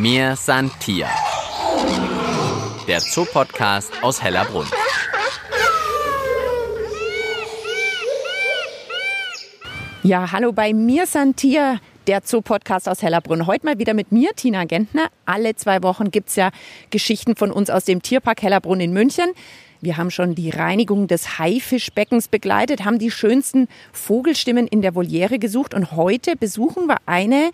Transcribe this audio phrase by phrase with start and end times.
[0.00, 1.08] Mir san Tier.
[2.86, 4.68] Der Zoopodcast aus Hellerbrunn.
[10.04, 13.46] Ja, hallo bei mir Santier, der Zoo-Podcast aus Hellerbrunn.
[13.46, 15.08] Heute mal wieder mit mir, Tina Gentner.
[15.26, 16.50] Alle zwei Wochen gibt es ja
[16.88, 19.26] Geschichten von uns aus dem Tierpark Hellerbrunn in München.
[19.82, 25.38] Wir haben schon die Reinigung des Haifischbeckens begleitet, haben die schönsten Vogelstimmen in der Voliere
[25.38, 27.50] gesucht und heute besuchen wir eine,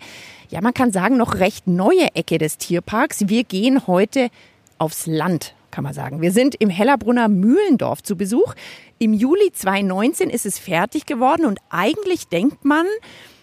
[0.49, 3.27] ja man kann sagen, noch recht neue Ecke des Tierparks.
[3.27, 4.29] Wir gehen heute
[4.77, 6.21] aufs Land, kann man sagen.
[6.21, 8.53] Wir sind im Hellerbrunner Mühlendorf zu Besuch.
[8.99, 12.85] Im Juli 2019 ist es fertig geworden und eigentlich denkt man,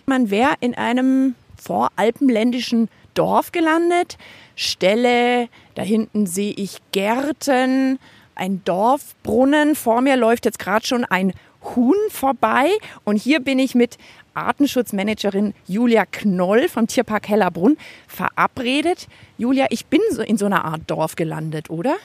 [0.07, 4.19] man wäre in einem voralpenländischen Dorf gelandet.
[4.57, 7.99] Ställe, da hinten sehe ich Gärten,
[8.35, 9.75] ein Dorfbrunnen.
[9.75, 12.71] Vor mir läuft jetzt gerade schon ein Huhn vorbei.
[13.05, 13.99] Und hier bin ich mit
[14.35, 17.77] Artenschutzmanagerin Julia Knoll vom Tierpark Hellerbrunn
[18.09, 19.07] verabredet.
[19.39, 21.97] Julia, ich bin so in so einer Art Dorf gelandet, oder?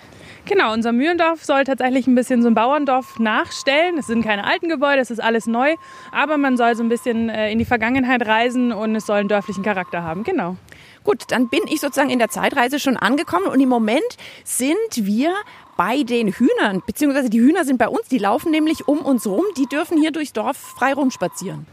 [0.47, 3.97] Genau, unser Mühlendorf soll tatsächlich ein bisschen so ein Bauerndorf nachstellen.
[3.97, 5.75] Es sind keine alten Gebäude, es ist alles neu,
[6.13, 9.27] aber man soll so ein bisschen äh, in die Vergangenheit reisen und es soll einen
[9.27, 10.23] dörflichen Charakter haben.
[10.23, 10.55] Genau.
[11.03, 14.01] Gut, dann bin ich sozusagen in der Zeitreise schon angekommen und im Moment
[14.45, 15.33] sind wir
[15.75, 19.43] bei den Hühnern, beziehungsweise die Hühner sind bei uns, die laufen nämlich um uns rum,
[19.57, 21.65] die dürfen hier durchs Dorf frei rumspazieren.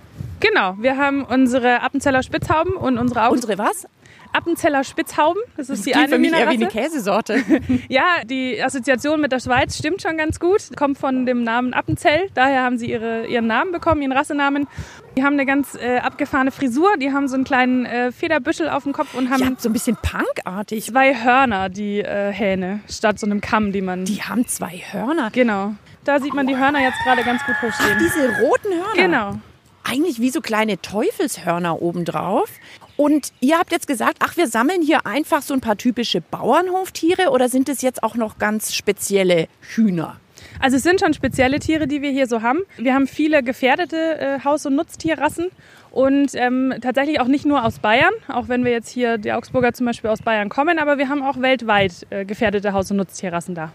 [0.45, 3.35] Genau, wir haben unsere Appenzeller Spitzhauben und unsere Augen.
[3.35, 3.87] Unsere was?
[4.35, 5.41] Appenzeller Spitzhauben.
[5.57, 7.43] Das ist die klingt eine für mich eher wie eine Käsesorte.
[7.89, 10.77] Ja, die Assoziation mit der Schweiz stimmt schon ganz gut.
[10.77, 12.29] Kommt von dem Namen Appenzell.
[12.35, 14.67] Daher haben sie ihre, ihren Namen bekommen, ihren Rassenamen.
[15.17, 16.97] Die haben eine ganz äh, abgefahrene Frisur.
[16.99, 19.73] Die haben so einen kleinen äh, Federbüschel auf dem Kopf und haben Ja, so ein
[19.73, 20.87] bisschen punkartig.
[20.87, 24.05] zwei Hörner, die äh, Hähne, statt so einem Kamm, die man.
[24.05, 25.31] Die haben zwei Hörner.
[25.33, 25.75] Genau.
[26.05, 27.99] Da sieht man die Hörner jetzt gerade ganz gut hochstehen.
[27.99, 28.95] Diese roten Hörner.
[28.97, 29.39] Genau.
[29.85, 32.51] Eigentlich wie so kleine Teufelshörner obendrauf.
[32.97, 37.31] Und ihr habt jetzt gesagt, ach, wir sammeln hier einfach so ein paar typische Bauernhoftiere
[37.31, 40.19] oder sind es jetzt auch noch ganz spezielle Hühner?
[40.61, 42.61] Also es sind schon spezielle Tiere, die wir hier so haben.
[42.77, 45.51] Wir haben viele gefährdete äh, Haus- und Nutztierrassen
[45.91, 49.73] und ähm, tatsächlich auch nicht nur aus Bayern, auch wenn wir jetzt hier die Augsburger
[49.73, 53.55] zum Beispiel aus Bayern kommen, aber wir haben auch weltweit äh, gefährdete Haus- und Nutztierrassen
[53.55, 53.73] da.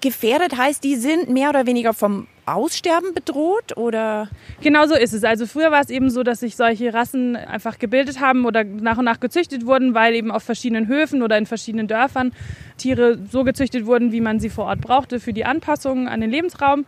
[0.00, 4.28] Gefährdet heißt, die sind mehr oder weniger vom Aussterben bedroht oder?
[4.62, 5.24] Genau so ist es.
[5.24, 8.98] Also früher war es eben so, dass sich solche Rassen einfach gebildet haben oder nach
[8.98, 12.32] und nach gezüchtet wurden, weil eben auf verschiedenen Höfen oder in verschiedenen Dörfern
[12.78, 16.30] Tiere so gezüchtet wurden, wie man sie vor Ort brauchte für die Anpassung an den
[16.30, 16.84] Lebensraum.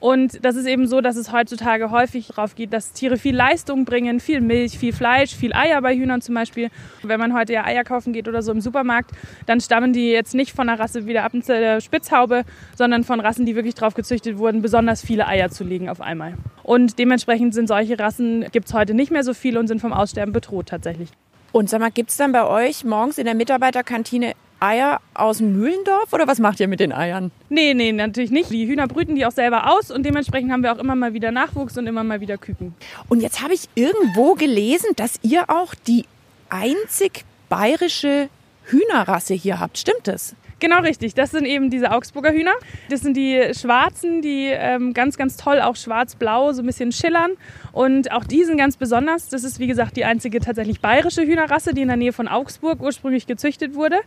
[0.00, 3.84] Und das ist eben so, dass es heutzutage häufig darauf geht, dass Tiere viel Leistung
[3.84, 6.70] bringen, viel Milch, viel Fleisch, viel Eier bei Hühnern zum Beispiel.
[7.02, 9.10] Wenn man heute ja Eier kaufen geht oder so im Supermarkt,
[9.46, 12.44] dann stammen die jetzt nicht von einer Rasse wie der Appenzeller Spitzhaube,
[12.76, 16.34] sondern von Rassen, die wirklich darauf gezüchtet wurden, besonders viele Eier zu legen auf einmal.
[16.62, 19.92] Und dementsprechend sind solche Rassen, gibt es heute nicht mehr so viele und sind vom
[19.92, 21.08] Aussterben bedroht tatsächlich.
[21.50, 25.52] Und sag mal, gibt es dann bei euch morgens in der Mitarbeiterkantine Eier aus dem
[25.52, 27.30] Mühlendorf oder was macht ihr mit den Eiern?
[27.48, 28.50] Nee, nee, natürlich nicht.
[28.50, 31.30] Die Hühner brüten die auch selber aus und dementsprechend haben wir auch immer mal wieder
[31.30, 32.74] Nachwuchs und immer mal wieder Küken.
[33.08, 36.04] Und jetzt habe ich irgendwo gelesen, dass ihr auch die
[36.48, 38.28] einzig bayerische
[38.64, 39.78] Hühnerrasse hier habt.
[39.78, 40.34] Stimmt das?
[40.60, 42.54] Genau richtig, das sind eben diese Augsburger Hühner.
[42.90, 47.32] Das sind die schwarzen, die ähm, ganz, ganz toll auch schwarz-blau so ein bisschen schillern.
[47.70, 49.28] Und auch die sind ganz besonders.
[49.28, 52.80] Das ist wie gesagt die einzige tatsächlich bayerische Hühnerrasse, die in der Nähe von Augsburg
[52.80, 53.98] ursprünglich gezüchtet wurde.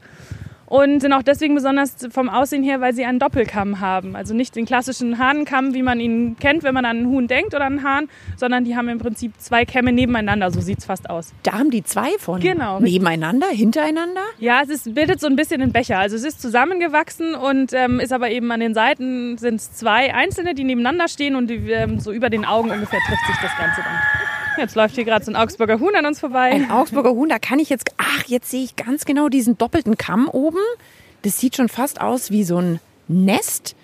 [0.71, 4.15] Und sind auch deswegen besonders vom Aussehen her, weil sie einen Doppelkamm haben.
[4.15, 7.53] Also nicht den klassischen Hahnenkamm, wie man ihn kennt, wenn man an einen Huhn denkt
[7.53, 10.49] oder einen Hahn, sondern die haben im Prinzip zwei Kämme nebeneinander.
[10.49, 11.33] So sieht es fast aus.
[11.43, 12.39] Da haben die zwei von.
[12.39, 12.79] Genau.
[12.79, 14.21] Nebeneinander, hintereinander?
[14.39, 15.99] Ja, es ist, bildet so ein bisschen einen Becher.
[15.99, 20.13] Also es ist zusammengewachsen und ähm, ist aber eben an den Seiten sind es zwei
[20.13, 23.57] einzelne, die nebeneinander stehen und die, ähm, so über den Augen ungefähr trifft sich das
[23.57, 24.40] Ganze dann.
[24.57, 26.51] Jetzt läuft hier gerade so ein Augsburger Huhn an uns vorbei.
[26.51, 29.97] Ein Augsburger Huhn, da kann ich jetzt, ach, jetzt sehe ich ganz genau diesen doppelten
[29.97, 30.59] Kamm oben.
[31.21, 33.75] Das sieht schon fast aus wie so ein Nest.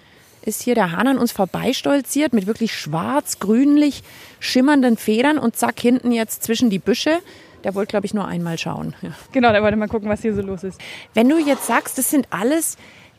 [0.43, 4.03] Ist hier der Hahn an uns vorbeistolziert mit wirklich schwarz-grünlich
[4.39, 7.19] schimmernden Federn und zack, hinten jetzt zwischen die Büsche.
[7.63, 8.95] Der wollte, glaube ich, nur einmal schauen.
[9.01, 9.11] Ja.
[9.33, 10.79] Genau, da wollte mal gucken, was hier so los ist.
[11.13, 12.77] Wenn du jetzt sagst, das sind alles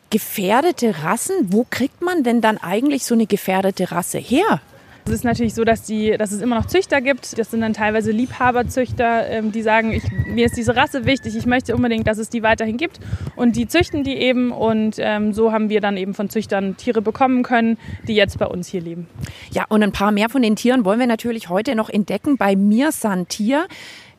[0.09, 4.61] gefährdete Rassen, wo kriegt man denn dann eigentlich so eine gefährdete Rasse her?
[5.09, 7.39] Es ist natürlich so, dass, die, dass es immer noch Züchter gibt.
[7.39, 11.47] Das sind dann teilweise Liebhaberzüchter, ähm, die sagen, ich, mir ist diese Rasse wichtig, ich
[11.47, 12.99] möchte unbedingt, dass es die weiterhin gibt.
[13.35, 14.51] Und die züchten die eben.
[14.51, 18.45] Und ähm, so haben wir dann eben von Züchtern Tiere bekommen können, die jetzt bei
[18.45, 19.07] uns hier leben.
[19.49, 22.55] Ja, und ein paar mehr von den Tieren wollen wir natürlich heute noch entdecken bei
[22.55, 23.65] Mir San Tier.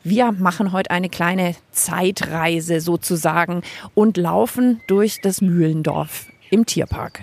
[0.03, 3.61] Wir machen heute eine kleine Zeitreise sozusagen
[3.93, 7.21] und laufen durch das Mühlendorf im Tierpark.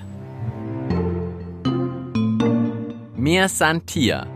[3.19, 4.29] Mir Santia.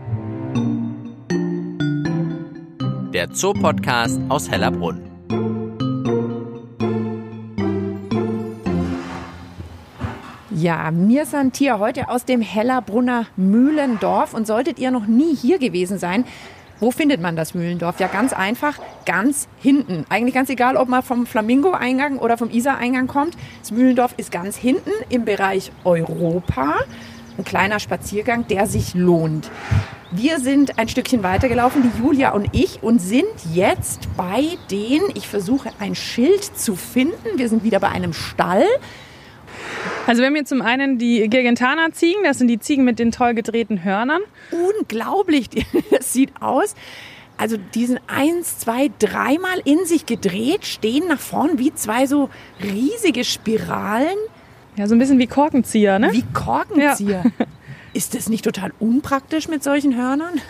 [3.13, 5.01] Der Zoopodcast aus Hellerbrunn.
[10.51, 14.33] Ja, mir sind hier heute aus dem Hellerbrunner Mühlendorf.
[14.33, 16.25] Und solltet ihr noch nie hier gewesen sein,
[16.81, 18.01] wo findet man das Mühlendorf?
[18.01, 20.05] Ja, ganz einfach, ganz hinten.
[20.09, 23.37] Eigentlich ganz egal, ob man vom Flamingo-Eingang oder vom Isar-Eingang kommt.
[23.61, 26.75] Das Mühlendorf ist ganz hinten im Bereich Europa.
[27.37, 29.49] Ein kleiner Spaziergang, der sich lohnt.
[30.11, 35.27] Wir sind ein Stückchen weitergelaufen, die Julia und ich, und sind jetzt bei den, ich
[35.27, 37.37] versuche ein Schild zu finden.
[37.37, 38.65] Wir sind wieder bei einem Stall.
[40.05, 43.33] Also wir haben hier zum einen die Gergentana-Ziegen, das sind die Ziegen mit den toll
[43.33, 44.21] gedrehten Hörnern.
[44.51, 45.49] Unglaublich,
[45.91, 46.75] das sieht aus.
[47.37, 52.29] Also die sind eins, zwei, dreimal in sich gedreht, stehen nach vorn wie zwei so
[52.61, 54.17] riesige Spiralen.
[54.75, 56.11] Ja, so ein bisschen wie Korkenzieher, ne?
[56.11, 57.23] Wie Korkenzieher.
[57.23, 57.45] Ja.
[57.93, 60.41] Ist das nicht total unpraktisch mit solchen Hörnern?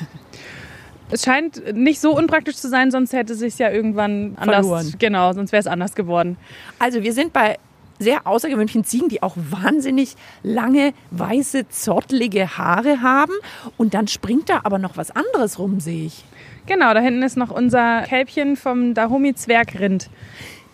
[1.11, 4.65] Es scheint nicht so unpraktisch zu sein, sonst hätte es sich ja irgendwann anders.
[4.65, 4.93] Verloren.
[4.97, 6.37] Genau, sonst wäre es anders geworden.
[6.79, 7.57] Also wir sind bei
[7.99, 13.33] sehr außergewöhnlichen Ziegen, die auch wahnsinnig lange, weiße, zottlige Haare haben.
[13.77, 16.23] Und dann springt da aber noch was anderes rum, sehe ich.
[16.65, 20.09] Genau, da hinten ist noch unser Kälbchen vom Dahomey-Zwergrind.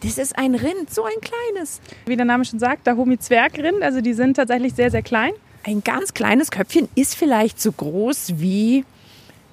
[0.02, 1.82] Das ist ein Rind, so ein kleines.
[2.06, 3.82] Wie der Name schon sagt, Dahomey-Zwergrind.
[3.82, 5.32] Also die sind tatsächlich sehr, sehr klein.
[5.64, 8.86] Ein ganz kleines Köpfchen ist vielleicht so groß wie,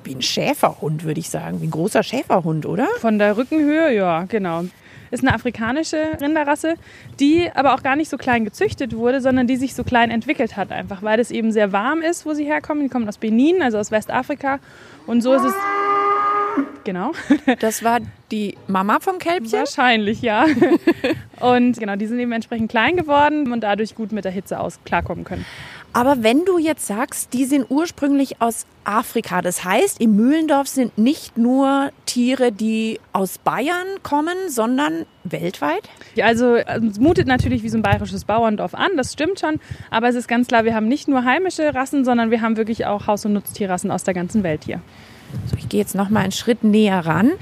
[0.04, 1.60] wie ein Schäferhund, würde ich sagen.
[1.60, 2.87] Wie ein großer Schäferhund, oder?
[3.00, 4.64] Von der Rückenhöhe, ja, genau
[5.10, 6.75] ist eine afrikanische Rinderrasse,
[7.20, 10.56] die aber auch gar nicht so klein gezüchtet wurde, sondern die sich so klein entwickelt
[10.56, 12.84] hat, einfach weil es eben sehr warm ist, wo sie herkommen.
[12.84, 14.58] Die kommen aus Benin, also aus Westafrika.
[15.06, 15.54] Und so ist es.
[16.85, 17.12] Genau.
[17.61, 17.99] Das war
[18.31, 19.58] die Mama vom Kälbchen?
[19.58, 20.47] Wahrscheinlich, ja.
[21.41, 24.79] Und genau, die sind eben entsprechend klein geworden und dadurch gut mit der Hitze aus
[24.85, 25.44] klarkommen können.
[25.93, 30.99] Aber wenn du jetzt sagst, die sind ursprünglich aus Afrika, das heißt, im Mühlendorf sind
[30.99, 35.88] nicht nur Tiere, die aus Bayern kommen, sondern weltweit?
[36.14, 39.58] Ja, also es mutet natürlich wie so ein bayerisches Bauerndorf an, das stimmt schon.
[39.91, 42.85] Aber es ist ganz klar, wir haben nicht nur heimische Rassen, sondern wir haben wirklich
[42.85, 44.82] auch Haus- und Nutztierrassen aus der ganzen Welt hier.
[45.50, 47.32] So, ich gehe jetzt noch mal einen Schritt näher ran.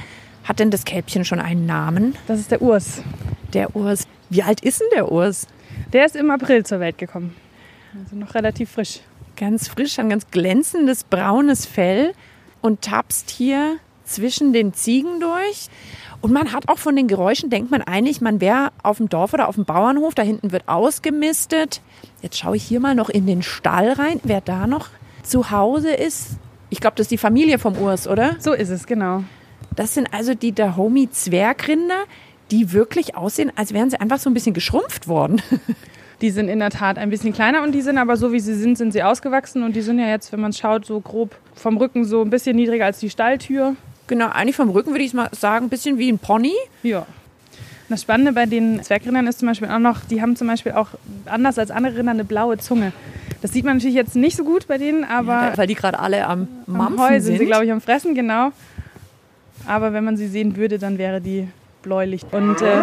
[0.45, 2.15] Hat denn das Kälbchen schon einen Namen?
[2.27, 3.03] Das ist der Urs.
[3.53, 4.07] Der Urs.
[4.31, 5.47] Wie alt ist denn der Urs?
[5.93, 7.35] Der ist im April zur Welt gekommen.
[7.99, 9.01] Also noch relativ frisch.
[9.37, 12.13] Ganz frisch, ein ganz glänzendes braunes Fell
[12.61, 15.69] und tapst hier zwischen den Ziegen durch.
[16.21, 19.35] Und man hat auch von den Geräuschen, denkt man eigentlich, man wäre auf dem Dorf
[19.35, 20.15] oder auf dem Bauernhof.
[20.15, 21.81] Da hinten wird ausgemistet.
[22.23, 24.89] Jetzt schaue ich hier mal noch in den Stall rein, wer da noch
[25.23, 26.37] zu Hause ist.
[26.75, 28.35] Ich glaube, das ist die Familie vom Urs, oder?
[28.41, 29.23] So ist es, genau.
[29.77, 32.03] Das sind also die Dahomey-Zwergrinder,
[32.51, 35.41] die wirklich aussehen, als wären sie einfach so ein bisschen geschrumpft worden.
[36.21, 38.55] Die sind in der Tat ein bisschen kleiner und die sind aber so wie sie
[38.55, 41.77] sind, sind sie ausgewachsen und die sind ja jetzt, wenn man schaut, so grob vom
[41.77, 43.77] Rücken so ein bisschen niedriger als die Stalltür.
[44.07, 46.55] Genau, eigentlich vom Rücken würde ich mal sagen, ein bisschen wie ein Pony.
[46.83, 47.05] Ja.
[47.89, 50.89] Das Spannende bei den Zwergrindern ist zum Beispiel auch noch, die haben zum Beispiel auch
[51.27, 52.93] anders als andere Rinder eine blaue Zunge.
[53.45, 55.33] Das sieht man natürlich jetzt nicht so gut bei denen, aber.
[55.33, 57.25] Ja, weil die gerade alle am Mampfen am Heu sind.
[57.25, 58.53] sind sie, glaube ich, am Fressen, genau.
[59.67, 61.47] Aber wenn man sie sehen würde, dann wäre die
[61.83, 62.23] bläulich.
[62.33, 62.83] Und äh,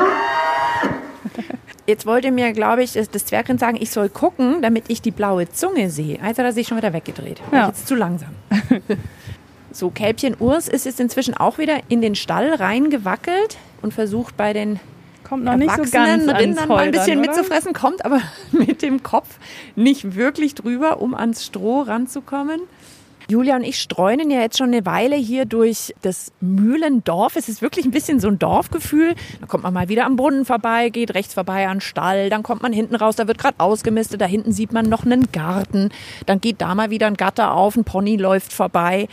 [1.88, 5.50] Jetzt wollte mir, glaube ich, das Zwergrind sagen, ich soll gucken, damit ich die blaue
[5.50, 6.19] Zunge sehe.
[6.22, 7.42] Also hat er sich schon wieder weggedreht.
[7.52, 7.69] Ja.
[7.69, 8.30] Jetzt zu langsam.
[9.72, 14.54] so, Kälbchen Urs ist jetzt inzwischen auch wieder in den Stall reingewackelt und versucht bei
[14.54, 14.80] den
[15.31, 17.30] kommt noch nicht so ganz Rindern mal ein bisschen oder?
[17.30, 18.19] mitzufressen, kommt aber
[18.52, 19.38] mit dem Kopf
[19.78, 22.59] nicht wirklich drüber, um ans Stroh ranzukommen.
[23.30, 27.38] Julia und ich streunen ja jetzt schon eine Weile hier durch das Mühlendorf.
[27.38, 29.16] Es ist wirklich ein bisschen so ein Dorfgefühl.
[29.40, 32.44] Da kommt man mal wieder am Brunnen vorbei, geht rechts vorbei an den Stall, dann
[32.44, 35.92] kommt man hinten raus, da wird gerade ausgemistet, da hinten sieht man noch einen Garten,
[36.26, 39.07] dann geht da mal wieder ein Gatter auf, ein Pony läuft vorbei.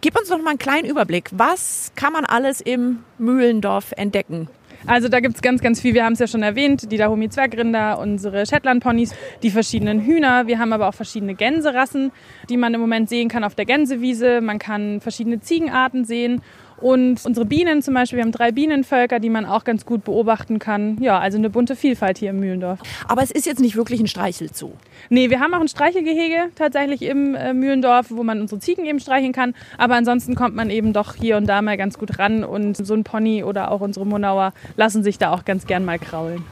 [0.00, 1.30] Gib uns doch mal einen kleinen Überblick.
[1.30, 4.48] Was kann man alles im Mühlendorf entdecken?
[4.86, 5.94] Also da gibt es ganz, ganz viel.
[5.94, 10.46] Wir haben es ja schon erwähnt, die Dahomey Zwergrinder, unsere Shetland-Ponys, die verschiedenen Hühner.
[10.46, 12.12] Wir haben aber auch verschiedene Gänserassen,
[12.50, 14.42] die man im Moment sehen kann auf der Gänsewiese.
[14.42, 16.42] Man kann verschiedene Ziegenarten sehen.
[16.78, 20.58] Und unsere Bienen zum Beispiel, wir haben drei Bienenvölker, die man auch ganz gut beobachten
[20.58, 20.98] kann.
[21.00, 22.80] Ja, also eine bunte Vielfalt hier im Mühlendorf.
[23.08, 24.72] Aber es ist jetzt nicht wirklich ein Streichelzoo.
[25.08, 29.00] Nee, wir haben auch ein Streichelgehege tatsächlich im äh, Mühlendorf, wo man unsere Ziegen eben
[29.00, 29.54] streicheln kann.
[29.78, 32.44] Aber ansonsten kommt man eben doch hier und da mal ganz gut ran.
[32.44, 35.98] Und so ein Pony oder auch unsere Monauer lassen sich da auch ganz gern mal
[35.98, 36.44] kraulen.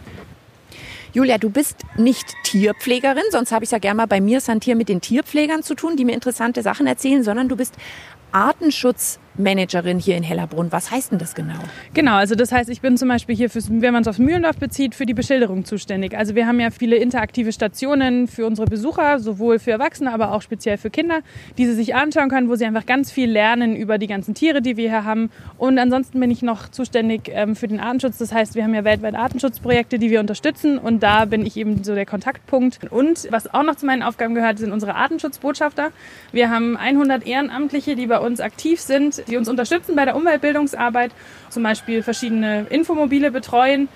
[1.14, 4.88] Julia, du bist nicht Tierpflegerin, sonst habe ich ja gerne mal bei mir Santier mit
[4.88, 7.74] den Tierpflegern zu tun, die mir interessante Sachen erzählen, sondern du bist
[9.36, 10.70] Managerin hier in Hellerbrunn.
[10.72, 11.58] Was heißt denn das genau?
[11.94, 14.56] Genau, also das heißt, ich bin zum Beispiel hier, fürs, wenn man es aufs Mühlendorf
[14.56, 16.16] bezieht, für die Beschilderung zuständig.
[16.16, 20.42] Also wir haben ja viele interaktive Stationen für unsere Besucher, sowohl für Erwachsene, aber auch
[20.42, 21.20] speziell für Kinder,
[21.56, 24.60] die sie sich anschauen können, wo sie einfach ganz viel lernen über die ganzen Tiere,
[24.60, 25.30] die wir hier haben.
[25.56, 28.18] Und ansonsten bin ich noch zuständig ähm, für den Artenschutz.
[28.18, 31.84] Das heißt, wir haben ja weltweit Artenschutzprojekte, die wir unterstützen und da bin ich eben
[31.84, 32.80] so der Kontaktpunkt.
[32.90, 35.90] Und was auch noch zu meinen Aufgaben gehört, sind unsere Artenschutzbotschafter.
[36.32, 41.12] Wir haben 100 Ehrenamtliche, die bei uns aktiv sind die uns unterstützen bei der Umweltbildungsarbeit,
[41.50, 43.88] zum Beispiel verschiedene Infomobile betreuen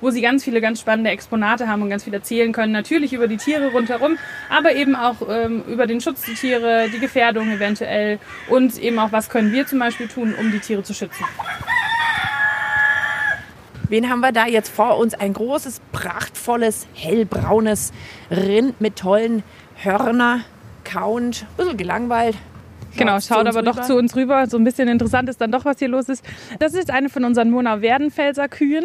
[0.00, 2.72] wo sie ganz viele ganz spannende Exponate haben und ganz viel erzählen können.
[2.72, 4.18] Natürlich über die Tiere rundherum,
[4.48, 8.18] aber eben auch ähm, über den Schutz der Tiere, die Gefährdung eventuell
[8.48, 11.24] und eben auch, was können wir zum Beispiel tun, um die Tiere zu schützen.
[13.88, 15.14] Wen haben wir da jetzt vor uns?
[15.14, 17.92] Ein großes, prachtvolles, hellbraunes
[18.30, 19.42] Rind mit tollen
[19.76, 20.40] Hörner,
[20.84, 22.36] kauend, ein bisschen gelangweilt.
[22.98, 23.62] Genau, schaut aber rüber.
[23.62, 24.46] doch zu uns rüber.
[24.46, 26.24] So ein bisschen interessant ist dann doch, was hier los ist.
[26.58, 28.84] Das ist eine von unseren Murnau-Werdenfelser Kühen.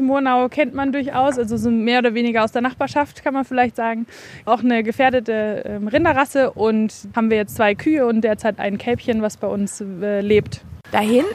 [0.00, 3.76] Murnau kennt man durchaus, also so mehr oder weniger aus der Nachbarschaft, kann man vielleicht
[3.76, 4.06] sagen.
[4.44, 9.20] Auch eine gefährdete ähm, Rinderrasse und haben wir jetzt zwei Kühe und derzeit ein Kälbchen,
[9.20, 10.62] was bei uns äh, lebt.
[10.92, 11.26] Da hinten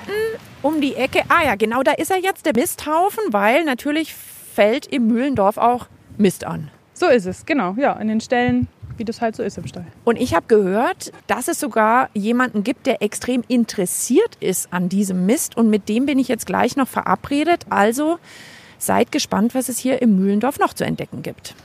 [0.61, 4.87] um die Ecke, ah ja, genau da ist er jetzt, der Misthaufen, weil natürlich fällt
[4.87, 6.71] im Mühlendorf auch Mist an.
[6.93, 8.67] So ist es, genau, ja, in den Stellen
[8.97, 9.85] wie das halt so ist im Stall.
[10.03, 15.25] Und ich habe gehört, dass es sogar jemanden gibt, der extrem interessiert ist an diesem
[15.25, 15.57] Mist.
[15.57, 17.65] Und mit dem bin ich jetzt gleich noch verabredet.
[17.69, 18.19] Also
[18.77, 21.55] seid gespannt, was es hier im Mühlendorf noch zu entdecken gibt.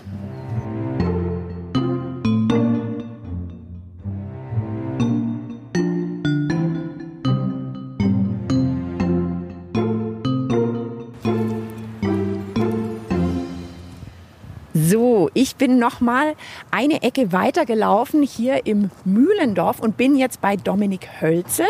[15.60, 16.36] Bin noch mal
[16.70, 21.66] eine Ecke weiter gelaufen hier im Mühlendorf und bin jetzt bei Dominik Hölzel.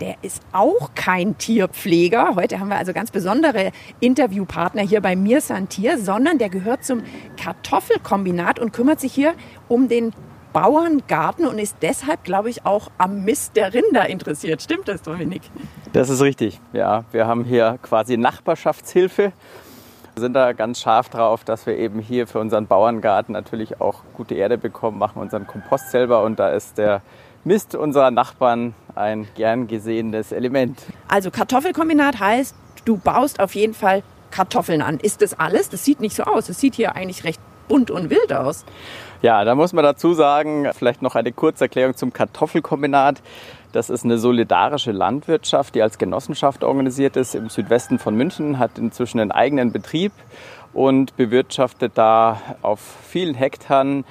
[0.00, 2.34] Der ist auch kein Tierpfleger.
[2.34, 7.04] Heute haben wir also ganz besondere Interviewpartner hier bei Mir Tier, sondern der gehört zum
[7.40, 9.34] Kartoffelkombinat und kümmert sich hier
[9.68, 10.12] um den
[10.52, 14.60] Bauerngarten und ist deshalb, glaube ich, auch am Mist der Rinder interessiert.
[14.60, 15.42] Stimmt das, Dominik?
[15.92, 16.60] Das ist richtig.
[16.72, 19.32] Ja, wir haben hier quasi Nachbarschaftshilfe
[20.14, 24.02] wir sind da ganz scharf drauf, dass wir eben hier für unseren Bauerngarten natürlich auch
[24.14, 27.02] gute Erde bekommen, machen unseren Kompost selber und da ist der
[27.42, 30.80] Mist unserer Nachbarn ein gern gesehenes Element.
[31.08, 32.54] Also Kartoffelkombinat heißt,
[32.84, 34.98] du baust auf jeden Fall Kartoffeln an.
[34.98, 35.68] Ist das alles?
[35.68, 36.48] Das sieht nicht so aus.
[36.48, 38.64] Es sieht hier eigentlich recht bunt und wild aus.
[39.20, 43.20] Ja, da muss man dazu sagen, vielleicht noch eine Kurzerklärung zum Kartoffelkombinat.
[43.74, 47.34] Das ist eine solidarische Landwirtschaft, die als Genossenschaft organisiert ist.
[47.34, 50.12] Im Südwesten von München, hat inzwischen einen eigenen Betrieb
[50.74, 54.04] und bewirtschaftet da auf vielen Hektaren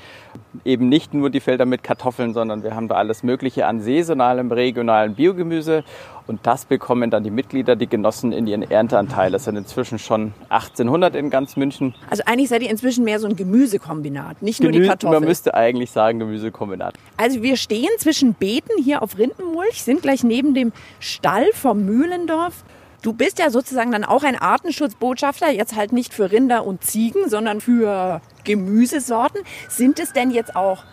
[0.66, 4.52] eben nicht nur die Felder mit Kartoffeln, sondern wir haben da alles Mögliche an saisonalem,
[4.52, 5.84] regionalem Biogemüse.
[6.26, 9.32] Und das bekommen dann die Mitglieder, die Genossen in ihren Ernteanteil.
[9.32, 11.94] Das sind inzwischen schon 1800 in ganz München.
[12.10, 15.20] Also eigentlich seid ihr inzwischen mehr so ein Gemüsekombinat, nicht nur Gemü die Kartoffeln.
[15.20, 16.94] Man müsste eigentlich sagen Gemüsekombinat.
[17.18, 22.64] Also wir stehen zwischen Beeten hier auf Rindenmulch, sind gleich neben dem Stall vom Mühlendorf.
[23.04, 27.28] Du bist ja sozusagen dann auch ein Artenschutzbotschafter, jetzt halt nicht für Rinder und Ziegen,
[27.28, 29.42] sondern für Gemüsesorten.
[29.68, 30.86] Sind es denn jetzt auch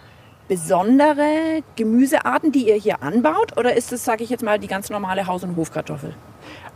[0.49, 3.57] besondere Gemüsearten, die ihr hier anbaut?
[3.57, 6.13] Oder ist es, sage ich jetzt mal, die ganz normale Haus- und Hofkartoffel?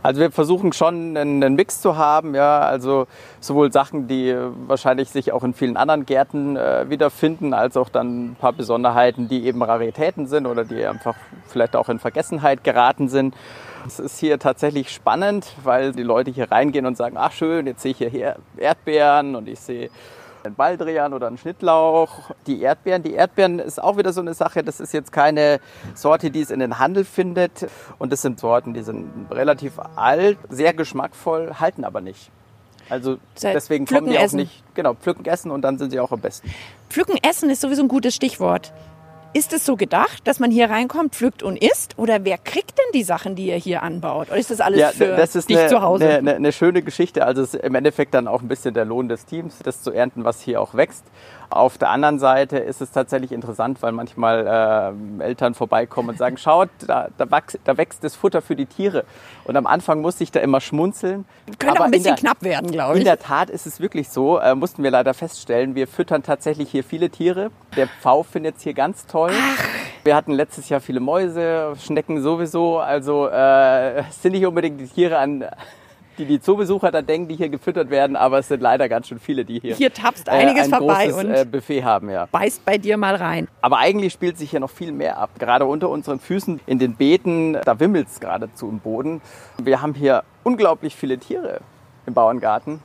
[0.01, 3.05] Also wir versuchen schon einen Mix zu haben, ja, also
[3.41, 4.33] sowohl Sachen, die
[4.67, 9.27] wahrscheinlich sich auch in vielen anderen Gärten äh, wiederfinden, als auch dann ein paar Besonderheiten,
[9.27, 11.15] die eben Raritäten sind oder die einfach
[11.47, 13.35] vielleicht auch in Vergessenheit geraten sind.
[13.85, 17.83] Es ist hier tatsächlich spannend, weil die Leute hier reingehen und sagen, ach schön, jetzt
[17.83, 19.89] sehe ich hier Erdbeeren und ich sehe
[20.43, 22.31] einen Baldrian oder einen Schnittlauch.
[22.47, 25.59] Die Erdbeeren, die Erdbeeren ist auch wieder so eine Sache, das ist jetzt keine
[25.93, 27.67] Sorte, die es in den Handel findet.
[27.99, 32.31] Und das sind Sorten, die sind relativ alt, sehr geschmackvoll, halten aber nicht.
[32.89, 34.37] Also deswegen kommen die auch essen.
[34.37, 36.51] nicht, genau, pflücken essen und dann sind sie auch am besten.
[36.89, 38.73] Pflücken essen ist sowieso ein gutes Stichwort.
[39.35, 41.99] Ist es so gedacht, dass man hier reinkommt, pflückt und isst?
[41.99, 44.29] Oder wer kriegt denn die Sachen, die ihr hier anbaut?
[44.29, 46.05] Oder ist das alles ja, für das dich eine, zu Hause?
[46.05, 47.25] Eine, eine, eine schöne Geschichte.
[47.25, 49.91] Also es ist im Endeffekt dann auch ein bisschen der Lohn des Teams, das zu
[49.91, 51.03] ernten, was hier auch wächst.
[51.49, 56.37] Auf der anderen Seite ist es tatsächlich interessant, weil manchmal äh, Eltern vorbeikommen und sagen,
[56.37, 59.05] schaut, da, da, wächst, da wächst das Futter für die Tiere.
[59.45, 61.25] Und am Anfang musste ich da immer schmunzeln.
[61.59, 62.99] Könnte auch ein bisschen der, knapp werden, glaube ich.
[62.99, 66.71] In der Tat ist es wirklich so, äh, mussten wir leider feststellen, wir füttern tatsächlich
[66.71, 67.51] hier viele Tiere.
[67.75, 69.31] Der Pfau findet es hier ganz toll.
[69.33, 69.63] Ach.
[70.03, 72.79] Wir hatten letztes Jahr viele Mäuse, Schnecken sowieso.
[72.79, 75.45] Also äh, sind nicht unbedingt die Tiere an
[76.17, 79.19] die die Zoobesucher da denken, die hier gefüttert werden, aber es sind leider ganz schön
[79.19, 82.27] viele, die hier, Hier tapst einiges äh, ein vorbei großes und äh, Buffet haben, ja.
[82.31, 83.47] beißt bei dir mal rein.
[83.61, 85.31] Aber eigentlich spielt sich hier noch viel mehr ab.
[85.39, 89.21] Gerade unter unseren Füßen in den Beeten, da wimmelt es geradezu im Boden.
[89.61, 91.61] Wir haben hier unglaublich viele Tiere
[92.05, 92.79] im Bauerngarten,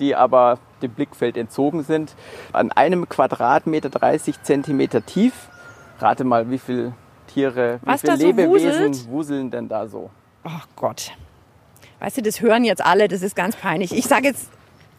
[0.00, 2.14] die aber dem Blickfeld entzogen sind.
[2.52, 5.48] An einem Quadratmeter 30 Zentimeter tief.
[5.98, 6.92] Rate mal, wie viele
[7.26, 9.08] Tiere, Was wie viele so Lebewesen wuselt?
[9.08, 10.10] wuseln denn da so?
[10.44, 11.12] Ach Gott.
[12.00, 13.92] Weißt du, das hören jetzt alle, das ist ganz peinlich.
[13.96, 14.50] Ich sage jetzt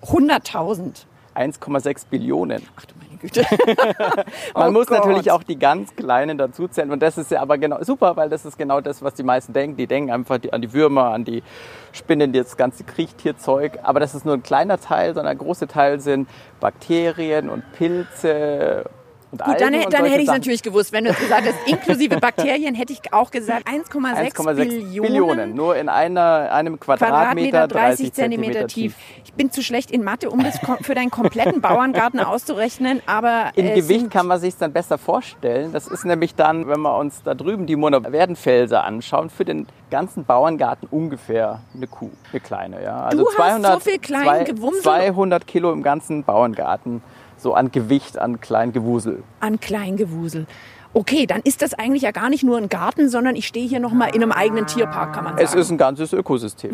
[0.03, 1.05] 100.000.
[1.35, 2.63] 1,6 Billionen.
[2.75, 3.45] Ach du meine Güte.
[4.55, 5.05] Man Oh muss Gott.
[5.05, 6.89] natürlich auch die ganz Kleinen dazuzählen.
[6.89, 9.53] Und das ist ja aber genau super, weil das ist genau das, was die meisten
[9.53, 9.77] denken.
[9.77, 11.43] Die denken einfach an die Würmer, an die
[11.91, 13.77] Spinnen, das ganze Kriechtierzeug.
[13.83, 16.27] Aber das ist nur ein kleiner Teil, sondern ein großer Teil sind
[16.59, 18.85] Bakterien und Pilze
[19.31, 20.93] und Gut, dann, dann hätte ich es natürlich gewusst.
[20.93, 25.01] Wenn du es gesagt hast, inklusive Bakterien, hätte ich auch gesagt 1,6 1,6 Billionen.
[25.01, 25.55] Billionen.
[25.55, 28.95] Nur in einer, einem Quadratmeter, 30 Zentimeter tief.
[29.25, 33.67] Ich bin zu schlecht in Mathe, um das für deinen kompletten Bauerngarten auszurechnen, aber In
[33.67, 35.73] es Gewicht kann man sich dann besser vorstellen.
[35.73, 40.25] Das ist nämlich dann, wenn wir uns da drüben die Werdenfelser anschauen, für den ganzen
[40.25, 42.83] Bauerngarten ungefähr eine Kuh, eine kleine.
[42.83, 43.03] Ja.
[43.03, 44.81] Also Du hast so viel kleinen Gewumsel?
[44.81, 47.01] 200 Kilo im ganzen Bauerngarten,
[47.37, 49.23] so an Gewicht, an kleinen Gewusel.
[49.39, 50.45] an Kleingewusel.
[50.93, 53.79] Okay, dann ist das eigentlich ja gar nicht nur ein Garten, sondern ich stehe hier
[53.79, 55.45] noch mal in einem eigenen Tierpark, kann man sagen.
[55.45, 56.71] Es ist ein ganzes Ökosystem.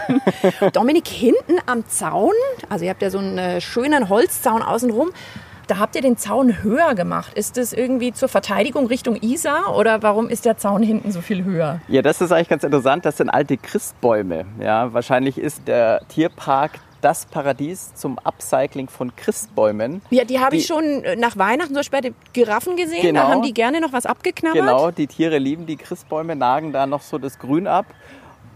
[0.72, 2.32] Dominik, hinten am Zaun,
[2.68, 5.10] also ihr habt ja so einen äh, schönen Holzzaun außenrum,
[5.66, 7.32] da habt ihr den Zaun höher gemacht.
[7.34, 11.44] Ist das irgendwie zur Verteidigung Richtung Isar oder warum ist der Zaun hinten so viel
[11.44, 11.80] höher?
[11.88, 13.06] Ja, das ist eigentlich ganz interessant.
[13.06, 14.44] Das sind alte Christbäume.
[14.60, 16.72] Ja, wahrscheinlich ist der Tierpark
[17.04, 20.00] das Paradies zum Upcycling von Christbäumen.
[20.10, 23.02] Ja, die habe ich schon äh, nach Weihnachten so spät Giraffen gesehen.
[23.02, 23.20] Genau.
[23.20, 24.60] Da haben die gerne noch was abgeknabbert.
[24.60, 27.86] Genau, die Tiere lieben die Christbäume, nagen da noch so das Grün ab.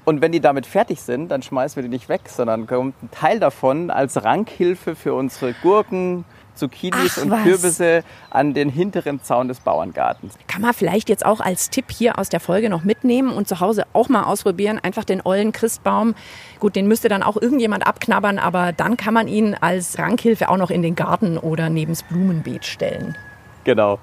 [0.06, 3.10] Und wenn die damit fertig sind, dann schmeißen wir die nicht weg, sondern kommt ein
[3.10, 6.24] Teil davon als Rankhilfe für unsere Gurken,
[6.58, 7.42] Zucchinis Ach, und was.
[7.42, 10.34] Kürbisse an den hinteren Zaun des Bauerngartens.
[10.46, 13.60] Kann man vielleicht jetzt auch als Tipp hier aus der Folge noch mitnehmen und zu
[13.60, 14.78] Hause auch mal ausprobieren.
[14.82, 16.14] Einfach den ollen Christbaum.
[16.60, 20.56] Gut, den müsste dann auch irgendjemand abknabbern, aber dann kann man ihn als Rankhilfe auch
[20.56, 23.16] noch in den Garten oder nebens Blumenbeet stellen.
[23.64, 23.98] Genau.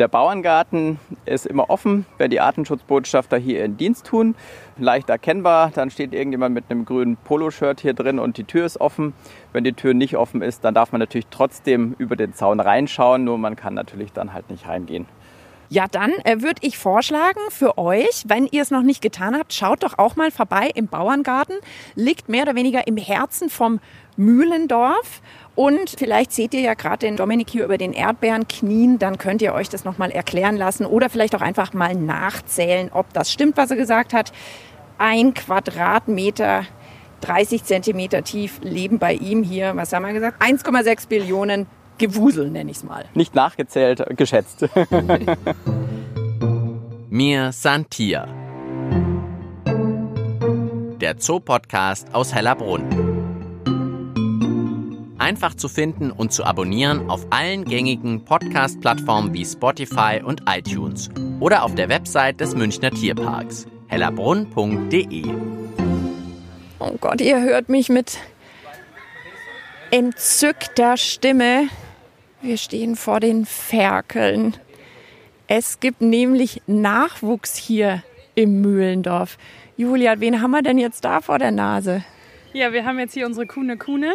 [0.00, 4.34] Der Bauerngarten ist immer offen, wenn die Artenschutzbotschafter hier ihren Dienst tun.
[4.78, 8.80] Leicht erkennbar, dann steht irgendjemand mit einem grünen Poloshirt hier drin und die Tür ist
[8.80, 9.12] offen.
[9.52, 13.24] Wenn die Tür nicht offen ist, dann darf man natürlich trotzdem über den Zaun reinschauen,
[13.24, 15.04] nur man kann natürlich dann halt nicht reingehen.
[15.72, 19.52] Ja, dann äh, würde ich vorschlagen für euch, wenn ihr es noch nicht getan habt,
[19.52, 21.54] schaut doch auch mal vorbei im Bauerngarten.
[21.94, 23.78] Liegt mehr oder weniger im Herzen vom
[24.16, 25.20] Mühlendorf.
[25.54, 29.42] Und vielleicht seht ihr ja gerade den Dominik hier über den Erdbeeren knien, dann könnt
[29.42, 33.56] ihr euch das nochmal erklären lassen oder vielleicht auch einfach mal nachzählen, ob das stimmt,
[33.56, 34.32] was er gesagt hat.
[34.98, 36.64] Ein Quadratmeter,
[37.22, 40.42] 30 Zentimeter tief leben bei ihm hier, was haben wir gesagt?
[40.42, 41.66] 1,6 Billionen
[42.00, 43.04] Gewusel, nenne ich es mal.
[43.14, 44.64] Nicht nachgezählt, äh, geschätzt.
[47.10, 48.26] Mir Santia.
[51.00, 53.09] Der Zoopodcast aus Hellerbrunn.
[55.20, 61.62] Einfach zu finden und zu abonnieren auf allen gängigen Podcast-Plattformen wie Spotify und iTunes oder
[61.62, 65.24] auf der Website des Münchner Tierparks hellerbrunn.de.
[66.78, 68.16] Oh Gott, ihr hört mich mit
[69.90, 71.68] entzückter Stimme.
[72.40, 74.56] Wir stehen vor den Ferkeln.
[75.48, 78.02] Es gibt nämlich Nachwuchs hier
[78.36, 79.36] im Mühlendorf.
[79.76, 82.04] Julia, wen haben wir denn jetzt da vor der Nase?
[82.54, 84.14] Ja, wir haben jetzt hier unsere Kuhne Kuhne.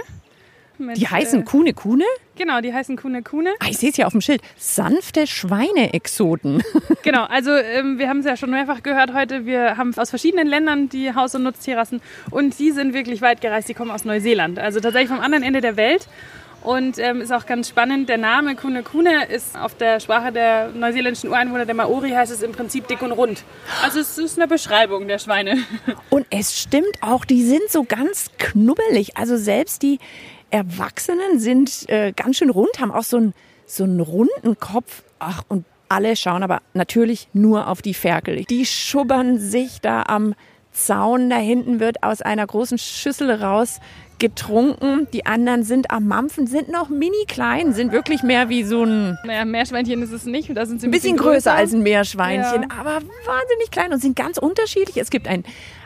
[0.78, 2.04] Mit, Die heißen äh, Kuhne Kuhne?
[2.38, 3.52] Genau, die heißen Kuhne Kuhne.
[3.60, 4.42] Ah, ich sehe es ja auf dem Schild.
[4.58, 6.64] Sanfte Schweineexoten.
[7.04, 9.46] Genau, also ähm, wir haben es ja schon mehrfach gehört heute.
[9.46, 13.70] Wir haben aus verschiedenen Ländern die Haus- und Nutztierrassen und die sind wirklich weit gereist.
[13.70, 16.08] Die kommen aus Neuseeland, also tatsächlich vom anderen Ende der Welt.
[16.65, 20.69] Und ähm, ist auch ganz spannend, der Name Kune Kune ist auf der Sprache der
[20.69, 23.43] neuseeländischen Ureinwohner, der Maori, heißt es im Prinzip dick und rund.
[23.84, 25.58] Also es ist eine Beschreibung der Schweine.
[26.10, 29.15] Und es stimmt auch, die sind so ganz knubbelig.
[29.15, 29.99] Also selbst die
[30.49, 33.34] Erwachsenen sind äh, ganz schön rund, haben auch so einen,
[33.67, 35.04] so einen runden Kopf.
[35.19, 38.43] Ach, und alle schauen aber natürlich nur auf die Ferkel.
[38.45, 40.34] Die schubbern sich da am
[40.71, 41.30] Zaun.
[41.30, 43.80] Da hinten wird aus einer großen Schüssel raus
[44.19, 45.08] getrunken.
[45.13, 49.17] Die anderen sind am Mampfen, sind noch mini klein, sind wirklich mehr wie so ein
[49.23, 52.95] Naja, Meerschweinchen ist es nicht, da sind sie ein bisschen größer als ein Meerschweinchen, aber
[53.25, 54.97] wahnsinnig klein und sind ganz unterschiedlich.
[54.97, 55.43] Es gibt ein,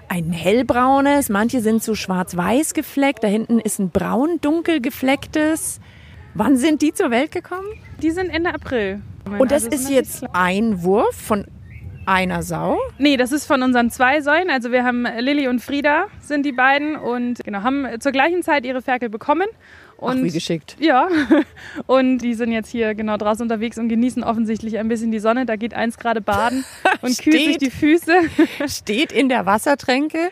[0.07, 5.79] ein hellbraunes, manche sind so schwarz-weiß gefleckt, da hinten ist ein braun-dunkel geflecktes.
[6.33, 7.67] Wann sind die zur Welt gekommen?
[8.01, 9.01] Die sind Ende April.
[9.37, 11.45] Und das Also ist jetzt ein Wurf von
[12.09, 12.79] einer Sau?
[12.97, 14.49] Nee, das ist von unseren zwei Säulen.
[14.49, 18.65] Also wir haben Lilly und Frieda sind die beiden und genau, haben zur gleichen Zeit
[18.65, 19.47] ihre Ferkel bekommen.
[19.95, 20.75] Und, Ach, wie geschickt.
[20.79, 21.07] Ja,
[21.85, 25.45] und die sind jetzt hier genau draußen unterwegs und genießen offensichtlich ein bisschen die Sonne.
[25.45, 26.65] Da geht eins gerade baden
[27.01, 27.61] und kühlt sich Steht.
[27.61, 28.13] die Füße.
[28.67, 30.29] Steht in der Wassertränke.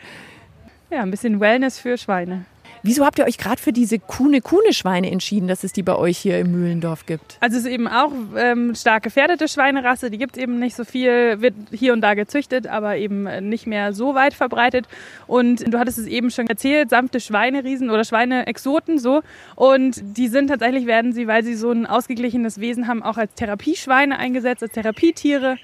[0.90, 2.46] Ja, ein bisschen Wellness für Schweine.
[2.82, 6.38] Wieso habt ihr euch gerade für diese Kuhne-Kuhne-Schweine entschieden, dass es die bei euch hier
[6.38, 7.36] im Mühlendorf gibt?
[7.40, 10.84] Also es ist eben auch ähm, stark gefährdete Schweinerasse, die gibt es eben nicht so
[10.84, 14.86] viel, wird hier und da gezüchtet, aber eben nicht mehr so weit verbreitet.
[15.26, 19.22] Und du hattest es eben schon erzählt, sanfte Schweineriesen oder Schweineexoten so.
[19.54, 23.34] Und die sind tatsächlich, werden sie, weil sie so ein ausgeglichenes Wesen haben, auch als
[23.34, 25.56] Therapieschweine eingesetzt, als Therapietiere.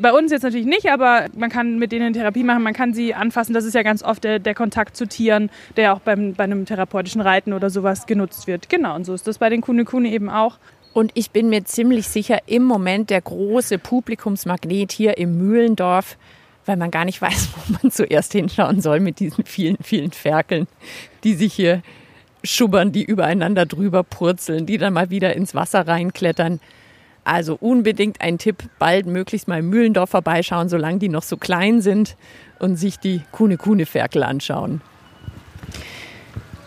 [0.00, 3.14] Bei uns jetzt natürlich nicht, aber man kann mit denen Therapie machen, man kann sie
[3.14, 3.52] anfassen.
[3.52, 6.66] Das ist ja ganz oft der, der Kontakt zu Tieren, der auch beim, bei einem
[6.66, 8.68] therapeutischen Reiten oder sowas genutzt wird.
[8.68, 10.58] Genau, und so ist das bei den Kune Kune eben auch.
[10.92, 16.16] Und ich bin mir ziemlich sicher, im Moment der große Publikumsmagnet hier im Mühlendorf,
[16.64, 20.68] weil man gar nicht weiß, wo man zuerst hinschauen soll mit diesen vielen, vielen Ferkeln,
[21.24, 21.82] die sich hier
[22.44, 26.60] schubbern, die übereinander drüber purzeln, die dann mal wieder ins Wasser reinklettern.
[27.24, 32.16] Also unbedingt ein Tipp, bald möglichst mal Mühlendorf vorbeischauen, solange die noch so klein sind
[32.58, 34.80] und sich die Kuhne-Kuhne-Ferkel anschauen.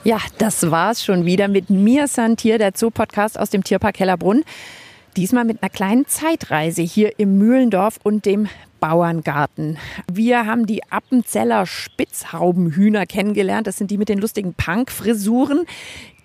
[0.04, 4.44] Ja, das war's schon wieder mit mir, Santier, der Zoo-Podcast aus dem Tierpark Hellerbrunn.
[5.16, 8.48] Diesmal mit einer kleinen Zeitreise hier im Mühlendorf und dem
[8.80, 9.78] Bauerngarten.
[10.12, 13.68] Wir haben die Appenzeller Spitzhaubenhühner kennengelernt.
[13.68, 15.66] Das sind die mit den lustigen Punk-Frisuren.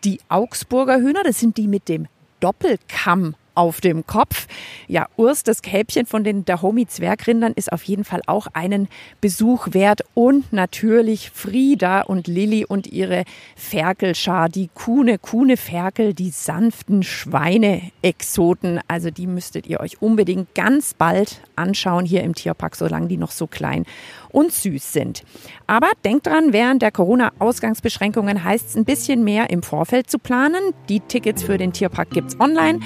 [0.04, 2.06] Die Augsburger Hühner, das sind die mit dem
[2.40, 4.46] Doppelkamm auf dem Kopf.
[4.86, 8.88] Ja, Urs, das Kälbchen von den Dahomey-Zwergrindern, ist auf jeden Fall auch einen
[9.20, 10.02] Besuch wert.
[10.14, 13.24] Und natürlich Frieda und Lilly und ihre
[13.56, 18.80] Ferkelschar, die Kuhne, Kuhne Ferkel, die sanften Schweine-Exoten.
[18.86, 23.30] Also die müsstet ihr euch unbedingt ganz bald anschauen hier im Tierpark, solange die noch
[23.30, 23.84] so klein
[24.30, 25.22] und süß sind.
[25.66, 30.60] Aber denkt dran, während der Corona-Ausgangsbeschränkungen heißt es ein bisschen mehr im Vorfeld zu planen.
[30.90, 32.80] Die Tickets für den Tierpark gibt's online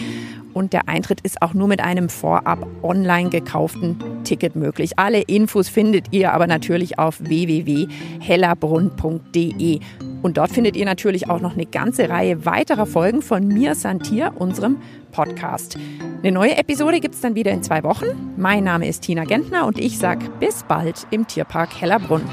[0.55, 4.99] und der Eintritt ist auch nur mit einem vorab online gekauften Ticket möglich.
[4.99, 9.81] Alle Infos findet ihr aber natürlich auf www.hellerbrunn.de.
[10.23, 14.35] Und dort findet ihr natürlich auch noch eine ganze Reihe weiterer Folgen von mir, Santir,
[14.39, 14.77] unserem
[15.13, 15.79] Podcast.
[16.23, 18.35] Eine neue Episode gibt es dann wieder in zwei Wochen.
[18.37, 22.29] Mein Name ist Tina Gentner und ich sag bis bald im Tierpark Hellerbrunn.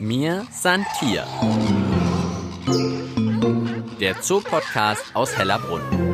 [0.00, 1.24] Mir Santier.
[4.04, 6.13] Der Zoopodcast aus Hellerbrunn.